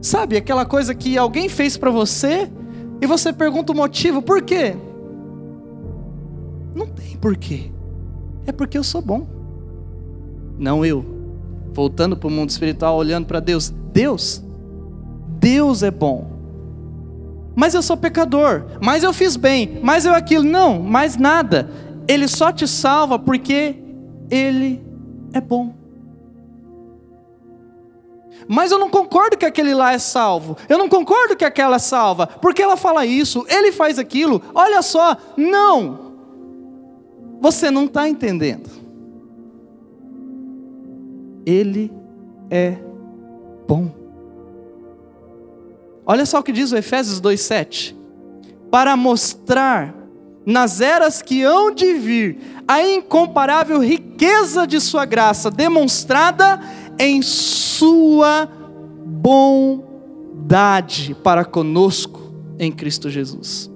Sabe 0.02 0.36
aquela 0.36 0.64
coisa 0.64 0.94
que 0.94 1.16
alguém 1.16 1.48
fez 1.48 1.76
para 1.76 1.90
você 1.90 2.50
e 3.00 3.06
você 3.06 3.32
pergunta 3.32 3.72
o 3.72 3.76
motivo, 3.76 4.20
por 4.22 4.42
quê? 4.42 4.74
Não 6.74 6.86
tem 6.86 7.16
porquê. 7.18 7.70
É 8.46 8.52
porque 8.52 8.78
eu 8.78 8.82
sou 8.82 9.02
bom. 9.02 9.26
Não 10.58 10.84
eu. 10.84 11.04
Voltando 11.72 12.16
para 12.16 12.28
o 12.28 12.30
mundo 12.30 12.50
espiritual, 12.50 12.96
olhando 12.96 13.26
para 13.26 13.38
Deus. 13.38 13.72
Deus 13.92 14.42
Deus 15.40 15.82
é 15.82 15.90
bom. 15.90 16.30
Mas 17.56 17.74
eu 17.74 17.82
sou 17.82 17.96
pecador, 17.96 18.66
mas 18.80 19.02
eu 19.02 19.12
fiz 19.12 19.36
bem, 19.36 19.80
mas 19.82 20.04
eu 20.04 20.14
aquilo. 20.14 20.44
Não, 20.44 20.80
mais 20.80 21.16
nada. 21.16 21.68
Ele 22.06 22.28
só 22.28 22.52
te 22.52 22.68
salva 22.68 23.18
porque 23.18 23.76
Ele 24.30 24.80
é 25.32 25.40
bom. 25.40 25.74
Mas 28.48 28.72
eu 28.72 28.78
não 28.78 28.90
concordo 28.90 29.36
que 29.36 29.44
aquele 29.44 29.74
lá 29.74 29.92
é 29.92 29.98
salvo. 29.98 30.56
Eu 30.68 30.78
não 30.78 30.88
concordo 30.88 31.36
que 31.36 31.44
aquela 31.44 31.76
é 31.76 31.78
salva. 31.78 32.26
Porque 32.26 32.62
ela 32.62 32.76
fala 32.76 33.06
isso, 33.06 33.44
ele 33.48 33.72
faz 33.72 33.98
aquilo. 33.98 34.42
Olha 34.54 34.82
só, 34.82 35.16
não. 35.36 36.10
Você 37.40 37.70
não 37.70 37.84
está 37.84 38.08
entendendo. 38.08 38.68
Ele 41.46 41.92
é 42.50 42.76
bom. 43.66 43.90
Olha 46.04 46.26
só 46.26 46.40
o 46.40 46.42
que 46.42 46.52
diz 46.52 46.72
o 46.72 46.76
Efésios 46.76 47.20
2:7. 47.20 47.96
Para 48.70 48.96
mostrar 48.96 49.94
nas 50.44 50.80
eras 50.80 51.22
que 51.22 51.42
hão 51.42 51.70
de 51.70 51.94
vir 51.94 52.38
a 52.66 52.82
incomparável 52.82 53.78
riqueza 53.78 54.66
de 54.66 54.80
sua 54.80 55.04
graça 55.04 55.50
demonstrada 55.50 56.60
em 57.00 57.22
sua 57.22 58.46
bondade 59.06 59.82
para 61.24 61.46
conosco 61.46 62.20
em 62.58 62.70
Cristo 62.70 63.08
Jesus. 63.08 63.70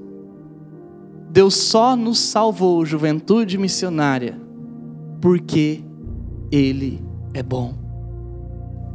Deus 1.30 1.54
só 1.56 1.96
nos 1.96 2.18
salvou, 2.18 2.84
juventude 2.84 3.56
missionária, 3.56 4.38
porque 5.22 5.82
Ele 6.52 7.02
é 7.32 7.42
bom. 7.42 7.74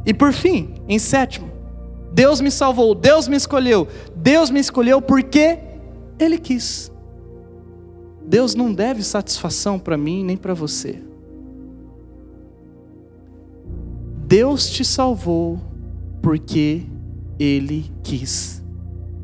E 0.06 0.14
por 0.14 0.32
fim, 0.32 0.74
em 0.88 1.00
sétimo, 1.00 1.50
Deus 2.12 2.40
me 2.40 2.52
salvou, 2.52 2.94
Deus 2.94 3.26
me 3.26 3.36
escolheu. 3.36 3.88
Deus 4.14 4.48
me 4.48 4.60
escolheu 4.60 5.02
porque 5.02 5.58
Ele 6.20 6.38
quis. 6.38 6.92
Deus 8.24 8.54
não 8.54 8.72
deve 8.72 9.02
satisfação 9.02 9.76
para 9.76 9.96
mim 9.96 10.24
nem 10.24 10.36
para 10.36 10.54
você. 10.54 11.09
Deus 14.30 14.70
te 14.70 14.84
salvou 14.84 15.58
porque 16.22 16.84
Ele 17.36 17.92
quis. 18.00 18.62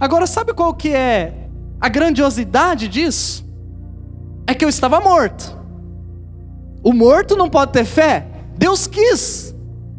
Agora, 0.01 0.27
sabe 0.27 0.53
qual 0.53 0.75
que 0.75 0.89
é 0.89 1.49
a 1.81 1.89
grandiosidade 1.89 2.89
disso? 2.89 3.47
É 4.49 4.53
que 4.53 4.65
eu 4.65 4.69
estava 4.69 4.99
morto. 4.99 5.57
O 6.83 6.93
morto 6.93 7.37
não 7.37 7.49
pode 7.49 7.71
ter 7.71 7.85
fé. 7.85 8.27
Deus 8.59 8.89
quis 8.89 9.55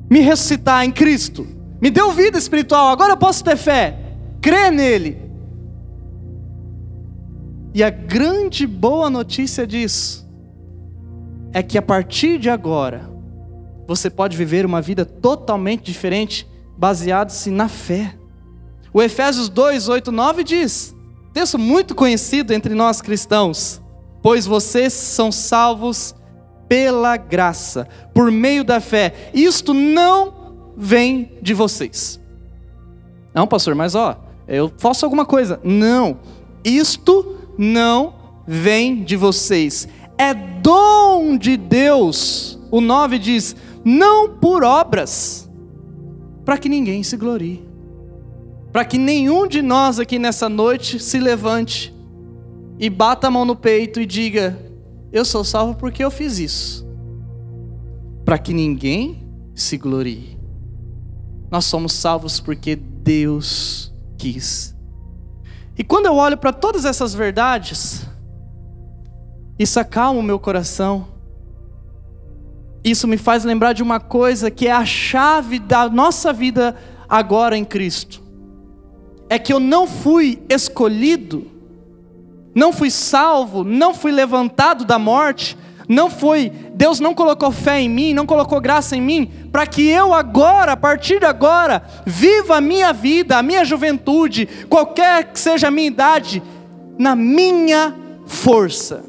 me 0.10 0.20
ressuscitar 0.20 0.84
em 0.84 0.92
Cristo. 0.92 1.48
Me 1.80 1.90
deu 1.90 2.12
vida 2.12 2.38
espiritual, 2.38 2.90
agora 2.90 3.14
eu 3.14 3.18
posso 3.18 3.42
ter 3.46 3.56
fé. 3.56 3.98
Crê 4.42 4.70
nele. 4.70 5.22
E 7.74 7.82
a 7.82 7.90
grande 7.90 8.68
boa 8.68 9.10
notícia 9.10 9.66
disso 9.66 10.28
é 11.54 11.64
que 11.64 11.78
a 11.78 11.82
partir 11.82 12.38
de 12.40 12.50
agora 12.50 13.16
você 13.88 14.10
pode 14.10 14.36
viver 14.36 14.66
uma 14.66 14.82
vida 14.82 15.06
totalmente 15.06 15.84
diferente, 15.84 16.48
baseado-se 16.78 17.50
na 17.50 17.70
fé. 17.70 18.16
O 18.94 19.02
Efésios 19.02 19.50
2, 19.50 19.88
8, 19.88 20.12
9 20.12 20.44
diz, 20.44 20.96
texto 21.34 21.60
muito 21.60 21.94
conhecido 21.94 22.52
entre 22.52 22.74
nós 22.74 23.00
cristãos: 23.00 23.80
Pois 24.24 24.46
vocês 24.48 24.92
são 24.92 25.32
salvos 25.32 26.16
pela 26.68 27.16
graça, 27.16 27.88
por 28.14 28.32
meio 28.32 28.64
da 28.64 28.80
fé. 28.80 29.32
Isto 29.34 29.74
não 29.74 30.74
vem 30.76 31.32
de 31.42 31.54
vocês. 31.54 32.20
Não, 33.34 33.48
pastor, 33.48 33.76
mas 33.76 33.94
ó, 33.94 34.20
eu 34.48 34.72
faço 34.78 35.06
alguma 35.06 35.26
coisa. 35.26 35.60
Não, 35.64 36.20
isto 36.64 37.38
não 37.58 38.16
vem 38.48 39.04
de 39.04 39.16
vocês. 39.16 39.88
É 40.18 40.34
dom 40.34 41.38
de 41.38 41.56
Deus. 41.56 42.58
O 42.72 42.82
9 42.82 43.20
diz: 43.20 43.56
não 43.88 44.28
por 44.28 44.66
obras, 44.66 45.50
para 46.44 46.58
que 46.58 46.68
ninguém 46.68 47.04
se 47.04 47.16
glorie. 47.16 47.66
Para 48.70 48.84
que 48.84 48.98
nenhum 48.98 49.48
de 49.48 49.62
nós 49.62 49.98
aqui 49.98 50.20
nessa 50.20 50.50
noite 50.50 51.00
se 51.00 51.18
levante 51.20 51.96
e 52.78 52.90
bata 52.90 53.28
a 53.28 53.32
mão 53.32 53.46
no 53.46 53.56
peito 53.56 54.02
e 54.02 54.06
diga: 54.06 54.60
Eu 55.10 55.24
sou 55.24 55.42
salvo 55.44 55.74
porque 55.76 56.04
eu 56.04 56.12
fiz 56.12 56.38
isso. 56.38 56.86
Para 58.26 58.38
que 58.38 58.54
ninguém 58.54 59.26
se 59.56 59.78
glorie. 59.78 60.38
Nós 61.50 61.64
somos 61.64 61.94
salvos 61.94 62.42
porque 62.42 62.76
Deus 62.76 63.94
quis. 64.18 64.76
E 65.78 65.84
quando 65.84 66.08
eu 66.08 66.16
olho 66.16 66.38
para 66.38 66.52
todas 66.52 66.84
essas 66.84 67.14
verdades, 67.14 68.06
isso 69.58 69.80
acalma 69.80 70.20
o 70.20 70.24
meu 70.24 70.38
coração. 70.40 71.08
Isso 72.90 73.08
me 73.08 73.18
faz 73.18 73.44
lembrar 73.44 73.74
de 73.74 73.84
uma 73.84 74.00
coisa 74.00 74.50
que 74.50 74.68
é 74.68 74.72
a 74.72 74.86
chave 74.86 75.60
da 75.60 75.90
nossa 75.90 76.32
vida 76.32 76.76
agora 77.08 77.58
em 77.58 77.66
Cristo. 77.66 78.22
É 79.30 79.38
que 79.38 79.52
eu 79.52 79.60
não 79.60 79.88
fui 79.88 80.42
escolhido 80.50 81.58
não 82.58 82.74
fui 82.74 82.90
salvo, 82.90 83.64
não 83.64 83.94
fui 83.94 84.12
levantado 84.12 84.84
da 84.84 84.98
morte, 84.98 85.56
não 85.88 86.10
foi, 86.10 86.52
Deus 86.74 87.00
não 87.00 87.14
colocou 87.14 87.52
fé 87.52 87.80
em 87.80 87.88
mim, 87.88 88.16
não 88.16 88.26
colocou 88.26 88.60
graça 88.60 88.98
em 88.98 89.02
mim, 89.02 89.32
para 89.52 89.68
que 89.68 89.88
eu 89.88 90.12
agora, 90.12 90.72
a 90.72 90.78
partir 90.78 91.20
de 91.20 91.28
agora, 91.28 91.84
viva 92.04 92.58
a 92.58 92.62
minha 92.62 92.92
vida, 92.92 93.38
a 93.38 93.44
minha 93.44 93.64
juventude, 93.64 94.50
qualquer 94.68 95.32
que 95.32 95.40
seja 95.40 95.68
a 95.68 95.72
minha 95.72 95.86
idade, 95.86 96.42
na 96.98 97.16
minha 97.16 97.94
força. 98.26 99.06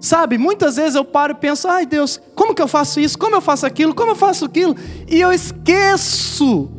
Sabe, 0.00 0.38
muitas 0.38 0.76
vezes 0.76 0.94
eu 0.94 1.04
paro 1.04 1.32
e 1.32 1.36
penso, 1.36 1.68
ai 1.68 1.84
Deus, 1.84 2.18
como 2.34 2.54
que 2.54 2.62
eu 2.62 2.68
faço 2.68 2.98
isso? 2.98 3.18
Como 3.18 3.36
eu 3.36 3.40
faço 3.40 3.66
aquilo? 3.66 3.94
Como 3.94 4.12
eu 4.12 4.16
faço 4.16 4.46
aquilo? 4.46 4.74
E 5.06 5.20
eu 5.20 5.30
esqueço 5.30 6.70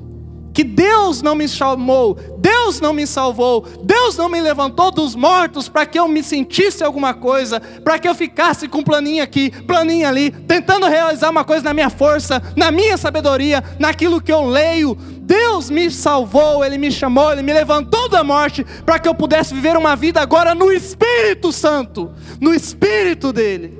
que 0.53 0.63
Deus 0.63 1.21
não 1.21 1.35
me 1.35 1.47
chamou, 1.47 2.17
Deus 2.37 2.81
não 2.81 2.93
me 2.93 3.07
salvou, 3.07 3.65
Deus 3.83 4.17
não 4.17 4.27
me 4.27 4.41
levantou 4.41 4.91
dos 4.91 5.15
mortos 5.15 5.69
para 5.69 5.85
que 5.85 5.97
eu 5.97 6.07
me 6.07 6.21
sentisse 6.21 6.83
alguma 6.83 7.13
coisa, 7.13 7.59
para 7.59 7.97
que 7.97 8.07
eu 8.07 8.15
ficasse 8.15 8.67
com 8.67 8.83
planinho 8.83 9.23
aqui, 9.23 9.49
planinho 9.65 10.07
ali, 10.07 10.31
tentando 10.31 10.87
realizar 10.87 11.29
uma 11.29 11.43
coisa 11.43 11.63
na 11.63 11.73
minha 11.73 11.89
força, 11.89 12.41
na 12.57 12.71
minha 12.71 12.97
sabedoria, 12.97 13.63
naquilo 13.79 14.21
que 14.21 14.31
eu 14.31 14.45
leio. 14.45 14.97
Deus 15.31 15.69
me 15.69 15.89
salvou, 15.89 16.61
Ele 16.61 16.77
me 16.77 16.91
chamou, 16.91 17.31
Ele 17.31 17.41
me 17.41 17.53
levantou 17.53 18.09
da 18.09 18.21
morte 18.21 18.65
para 18.85 18.99
que 18.99 19.07
eu 19.07 19.15
pudesse 19.15 19.53
viver 19.53 19.77
uma 19.77 19.95
vida 19.95 20.19
agora 20.19 20.53
no 20.53 20.69
Espírito 20.73 21.53
Santo, 21.53 22.11
no 22.41 22.53
Espírito 22.53 23.31
dEle. 23.31 23.79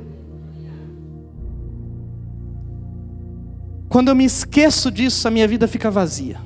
Quando 3.90 4.08
eu 4.08 4.16
me 4.16 4.24
esqueço 4.24 4.90
disso, 4.90 5.28
a 5.28 5.32
minha 5.32 5.46
vida 5.46 5.68
fica 5.68 5.92
vazia. 5.92 6.40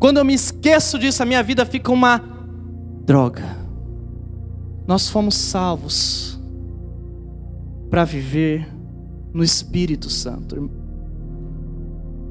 Quando 0.00 0.16
eu 0.16 0.24
me 0.24 0.34
esqueço 0.34 0.98
disso, 0.98 1.22
a 1.22 1.26
minha 1.26 1.42
vida 1.44 1.64
fica 1.64 1.92
uma 1.92 2.20
droga. 3.04 3.56
Nós 4.88 5.08
fomos 5.08 5.36
salvos 5.36 6.36
para 7.88 8.04
viver 8.04 8.68
no 9.32 9.44
Espírito 9.44 10.10
Santo. 10.10 10.77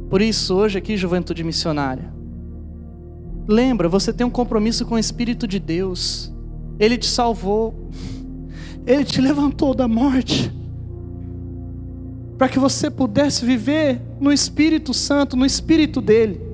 Por 0.10 0.22
isso, 0.22 0.56
hoje 0.56 0.78
aqui, 0.78 0.96
juventude 0.96 1.44
missionária, 1.44 2.14
lembra, 3.48 3.90
você 3.90 4.14
tem 4.14 4.26
um 4.26 4.30
compromisso 4.30 4.86
com 4.86 4.96
o 4.96 5.00
Espírito 5.00 5.48
de 5.48 5.60
Deus. 5.60 6.34
Ele 6.80 6.98
te 6.98 7.08
salvou, 7.08 7.90
ele 8.86 9.04
te 9.04 9.20
levantou 9.20 9.74
da 9.74 9.88
morte, 9.88 10.52
para 12.38 12.48
que 12.48 12.60
você 12.60 12.90
pudesse 12.90 13.46
viver 13.46 14.02
no 14.20 14.32
Espírito 14.32 14.94
Santo, 14.94 15.36
no 15.36 15.46
Espírito 15.46 16.00
dele 16.02 16.48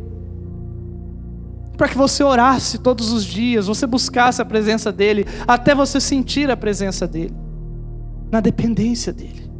para 1.78 1.88
que 1.88 1.98
você 1.98 2.24
orasse 2.24 2.78
todos 2.78 3.12
os 3.12 3.26
dias, 3.26 3.68
você 3.68 3.86
buscasse 3.86 4.42
a 4.42 4.46
presença 4.46 4.92
dEle, 4.92 5.26
até 5.48 5.74
você 5.74 6.00
sentir 6.00 6.50
a 6.50 6.56
presença 6.56 7.08
dEle, 7.08 7.34
na 8.32 8.40
dependência 8.40 9.12
dEle. 9.12 9.52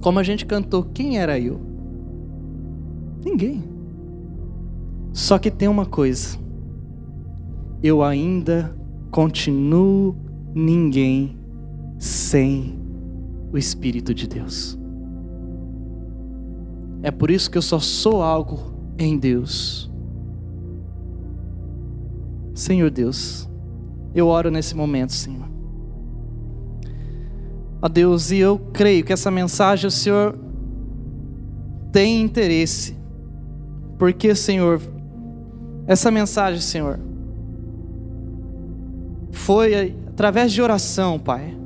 Como 0.00 0.18
a 0.18 0.22
gente 0.22 0.46
cantou, 0.46 0.82
quem 0.82 1.18
era 1.18 1.38
eu? 1.38 1.60
Ninguém. 3.24 3.62
Só 5.12 5.38
que 5.38 5.50
tem 5.50 5.68
uma 5.68 5.86
coisa, 5.86 6.38
eu 7.82 8.02
ainda 8.02 8.76
continuo 9.10 10.16
ninguém 10.54 11.36
sem 11.98 12.78
o 13.52 13.58
Espírito 13.58 14.14
de 14.14 14.28
Deus. 14.28 14.78
É 17.02 17.10
por 17.10 17.30
isso 17.30 17.50
que 17.50 17.58
eu 17.58 17.62
só 17.62 17.78
sou 17.78 18.22
algo 18.22 18.74
em 18.98 19.18
Deus 19.18 19.88
Senhor 22.58 22.90
Deus, 22.90 23.48
eu 24.12 24.26
oro 24.26 24.50
nesse 24.50 24.74
momento, 24.74 25.12
Senhor. 25.12 25.48
Ó 27.80 27.88
Deus, 27.88 28.32
e 28.32 28.38
eu 28.38 28.58
creio 28.72 29.04
que 29.04 29.12
essa 29.12 29.30
mensagem 29.30 29.86
o 29.86 29.90
Senhor 29.92 30.36
tem 31.92 32.20
interesse, 32.20 32.97
porque, 33.98 34.34
Senhor, 34.34 34.80
essa 35.86 36.10
mensagem, 36.10 36.60
Senhor, 36.60 37.00
foi 39.32 39.94
através 40.06 40.52
de 40.52 40.62
oração, 40.62 41.18
Pai. 41.18 41.56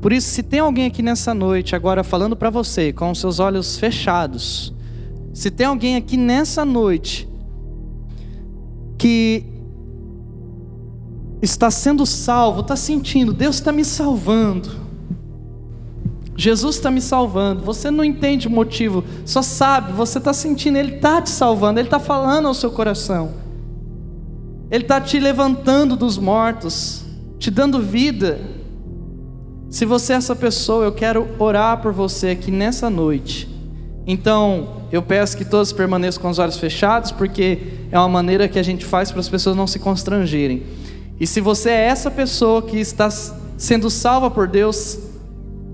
Por 0.00 0.12
isso, 0.12 0.28
se 0.28 0.42
tem 0.42 0.60
alguém 0.60 0.86
aqui 0.86 1.02
nessa 1.02 1.34
noite, 1.34 1.74
agora 1.74 2.04
falando 2.04 2.36
para 2.36 2.50
você, 2.50 2.92
com 2.92 3.10
os 3.10 3.18
seus 3.18 3.40
olhos 3.40 3.78
fechados, 3.78 4.72
se 5.32 5.50
tem 5.50 5.66
alguém 5.66 5.96
aqui 5.96 6.16
nessa 6.16 6.64
noite, 6.64 7.28
que 8.98 9.44
está 11.42 11.70
sendo 11.70 12.06
salvo, 12.06 12.60
está 12.60 12.76
sentindo, 12.76 13.32
Deus 13.32 13.56
está 13.56 13.72
me 13.72 13.84
salvando. 13.84 14.85
Jesus 16.36 16.76
está 16.76 16.90
me 16.90 17.00
salvando. 17.00 17.62
Você 17.64 17.90
não 17.90 18.04
entende 18.04 18.46
o 18.46 18.50
motivo, 18.50 19.02
só 19.24 19.40
sabe, 19.40 19.92
você 19.92 20.18
está 20.18 20.32
sentindo, 20.32 20.76
Ele 20.76 20.96
está 20.96 21.22
te 21.22 21.30
salvando, 21.30 21.80
Ele 21.80 21.86
está 21.86 21.98
falando 21.98 22.46
ao 22.46 22.54
seu 22.54 22.70
coração. 22.70 23.32
Ele 24.70 24.84
está 24.84 25.00
te 25.00 25.18
levantando 25.18 25.96
dos 25.96 26.18
mortos, 26.18 27.04
te 27.38 27.50
dando 27.50 27.80
vida. 27.80 28.40
Se 29.70 29.84
você 29.84 30.12
é 30.12 30.16
essa 30.16 30.36
pessoa, 30.36 30.84
eu 30.84 30.92
quero 30.92 31.26
orar 31.38 31.80
por 31.80 31.92
você 31.92 32.30
aqui 32.30 32.50
nessa 32.50 32.90
noite. 32.90 33.48
Então, 34.06 34.82
eu 34.92 35.02
peço 35.02 35.36
que 35.36 35.44
todos 35.44 35.72
permaneçam 35.72 36.22
com 36.22 36.28
os 36.28 36.38
olhos 36.38 36.56
fechados, 36.56 37.10
porque 37.10 37.58
é 37.90 37.98
uma 37.98 38.08
maneira 38.08 38.46
que 38.48 38.58
a 38.58 38.62
gente 38.62 38.84
faz 38.84 39.10
para 39.10 39.20
as 39.20 39.28
pessoas 39.28 39.56
não 39.56 39.66
se 39.66 39.78
constrangerem. 39.78 40.62
E 41.18 41.26
se 41.26 41.40
você 41.40 41.70
é 41.70 41.86
essa 41.86 42.10
pessoa 42.10 42.62
que 42.62 42.76
está 42.76 43.08
sendo 43.56 43.88
salva 43.88 44.30
por 44.30 44.46
Deus, 44.46 44.98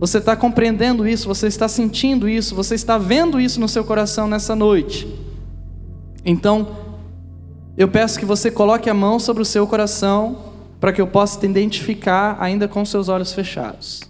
você 0.02 0.18
está 0.18 0.34
compreendendo 0.34 1.06
isso, 1.06 1.28
você 1.28 1.46
está 1.46 1.68
sentindo 1.68 2.28
isso, 2.28 2.56
você 2.56 2.74
está 2.74 2.98
vendo 2.98 3.38
isso 3.38 3.60
no 3.60 3.68
seu 3.68 3.84
coração 3.84 4.26
nessa 4.26 4.56
noite. 4.56 5.06
Então, 6.24 6.76
eu 7.78 7.86
peço 7.86 8.18
que 8.18 8.24
você 8.24 8.50
coloque 8.50 8.90
a 8.90 8.94
mão 8.94 9.20
sobre 9.20 9.44
o 9.44 9.46
seu 9.46 9.64
coração, 9.64 10.38
para 10.80 10.92
que 10.92 11.00
eu 11.00 11.06
possa 11.06 11.38
te 11.38 11.46
identificar 11.46 12.36
ainda 12.40 12.66
com 12.66 12.84
seus 12.84 13.08
olhos 13.08 13.32
fechados. 13.32 14.00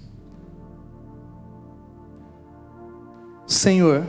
Senhor, 3.47 4.07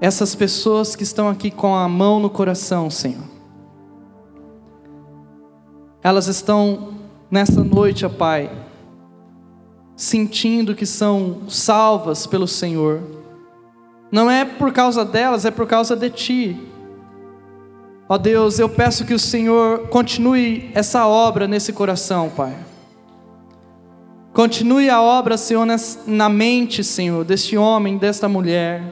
essas 0.00 0.34
pessoas 0.34 0.96
que 0.96 1.02
estão 1.02 1.28
aqui 1.28 1.50
com 1.50 1.74
a 1.74 1.86
mão 1.86 2.18
no 2.18 2.30
coração, 2.30 2.88
Senhor. 2.88 3.24
Elas 6.02 6.26
estão 6.26 6.94
nessa 7.30 7.62
noite, 7.62 8.06
ó 8.06 8.08
Pai, 8.08 8.50
sentindo 9.96 10.74
que 10.74 10.84
são 10.84 11.48
salvas 11.48 12.26
pelo 12.26 12.46
Senhor. 12.46 13.00
Não 14.12 14.30
é 14.30 14.44
por 14.44 14.72
causa 14.72 15.04
delas, 15.04 15.44
é 15.46 15.50
por 15.50 15.66
causa 15.66 15.96
de 15.96 16.10
Ti. 16.10 16.60
Ó 18.08 18.16
Deus, 18.16 18.58
eu 18.58 18.68
peço 18.68 19.04
que 19.04 19.14
o 19.14 19.18
Senhor 19.18 19.88
continue 19.88 20.70
essa 20.74 21.06
obra 21.06 21.48
nesse 21.48 21.72
coração, 21.72 22.28
Pai. 22.28 22.54
Continue 24.32 24.90
a 24.90 25.00
obra, 25.00 25.38
Senhor, 25.38 25.66
na 26.06 26.28
mente, 26.28 26.84
Senhor, 26.84 27.24
deste 27.24 27.56
homem, 27.56 27.96
desta 27.96 28.28
mulher. 28.28 28.82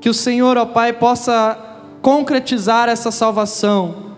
Que 0.00 0.08
o 0.08 0.14
Senhor, 0.14 0.56
ó 0.56 0.64
Pai, 0.64 0.94
possa 0.94 1.58
concretizar 2.00 2.88
essa 2.88 3.10
salvação. 3.10 4.16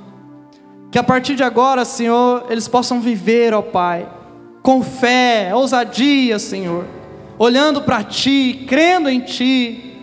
Que 0.93 0.99
a 0.99 1.03
partir 1.03 1.35
de 1.35 1.43
agora, 1.43 1.85
Senhor, 1.85 2.47
eles 2.49 2.69
possam 2.69 3.01
viver, 3.01 3.53
ó 3.53 3.61
Pai, 3.61 4.09
com 4.63 4.83
fé, 4.83 5.51
ousadia, 5.55 6.39
Senhor, 6.39 6.87
olhando 7.39 7.83
para 7.83 8.05
Ti, 8.05 8.65
crendo 8.69 9.09
em 9.09 9.21
Ti, 9.21 9.99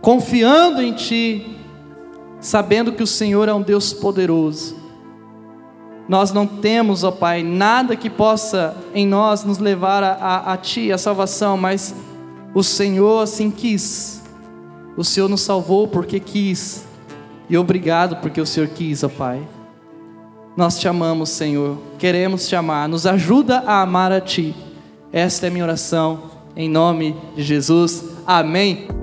confiando 0.00 0.80
em 0.80 0.92
Ti, 0.92 1.56
sabendo 2.40 2.92
que 2.92 3.02
o 3.02 3.06
Senhor 3.06 3.48
é 3.48 3.54
um 3.54 3.60
Deus 3.60 3.92
poderoso. 3.92 4.80
Nós 6.08 6.32
não 6.32 6.46
temos, 6.46 7.04
ó 7.04 7.10
Pai, 7.10 7.42
nada 7.42 7.94
que 7.94 8.10
possa 8.10 8.76
em 8.94 9.06
nós 9.06 9.44
nos 9.44 9.58
levar 9.58 10.02
a, 10.02 10.12
a, 10.12 10.52
a 10.54 10.56
Ti, 10.56 10.90
a 10.90 10.98
salvação, 10.98 11.56
mas 11.56 11.94
o 12.54 12.62
Senhor 12.62 13.22
assim 13.22 13.50
quis. 13.50 14.22
O 14.96 15.04
Senhor 15.04 15.28
nos 15.28 15.42
salvou 15.42 15.86
porque 15.86 16.18
quis. 16.18 16.84
E 17.48 17.56
obrigado 17.56 18.16
porque 18.16 18.40
o 18.40 18.46
Senhor 18.46 18.68
quis, 18.68 19.04
ó 19.04 19.08
Pai. 19.08 19.42
Nós 20.56 20.78
te 20.78 20.86
amamos, 20.86 21.30
Senhor. 21.30 21.78
Queremos 21.98 22.46
te 22.46 22.54
amar. 22.54 22.88
Nos 22.88 23.06
ajuda 23.06 23.60
a 23.66 23.80
amar 23.82 24.12
a 24.12 24.20
Ti. 24.20 24.54
Esta 25.12 25.46
é 25.46 25.50
minha 25.50 25.64
oração. 25.64 26.30
Em 26.54 26.68
nome 26.68 27.16
de 27.34 27.42
Jesus. 27.42 28.04
Amém. 28.26 29.01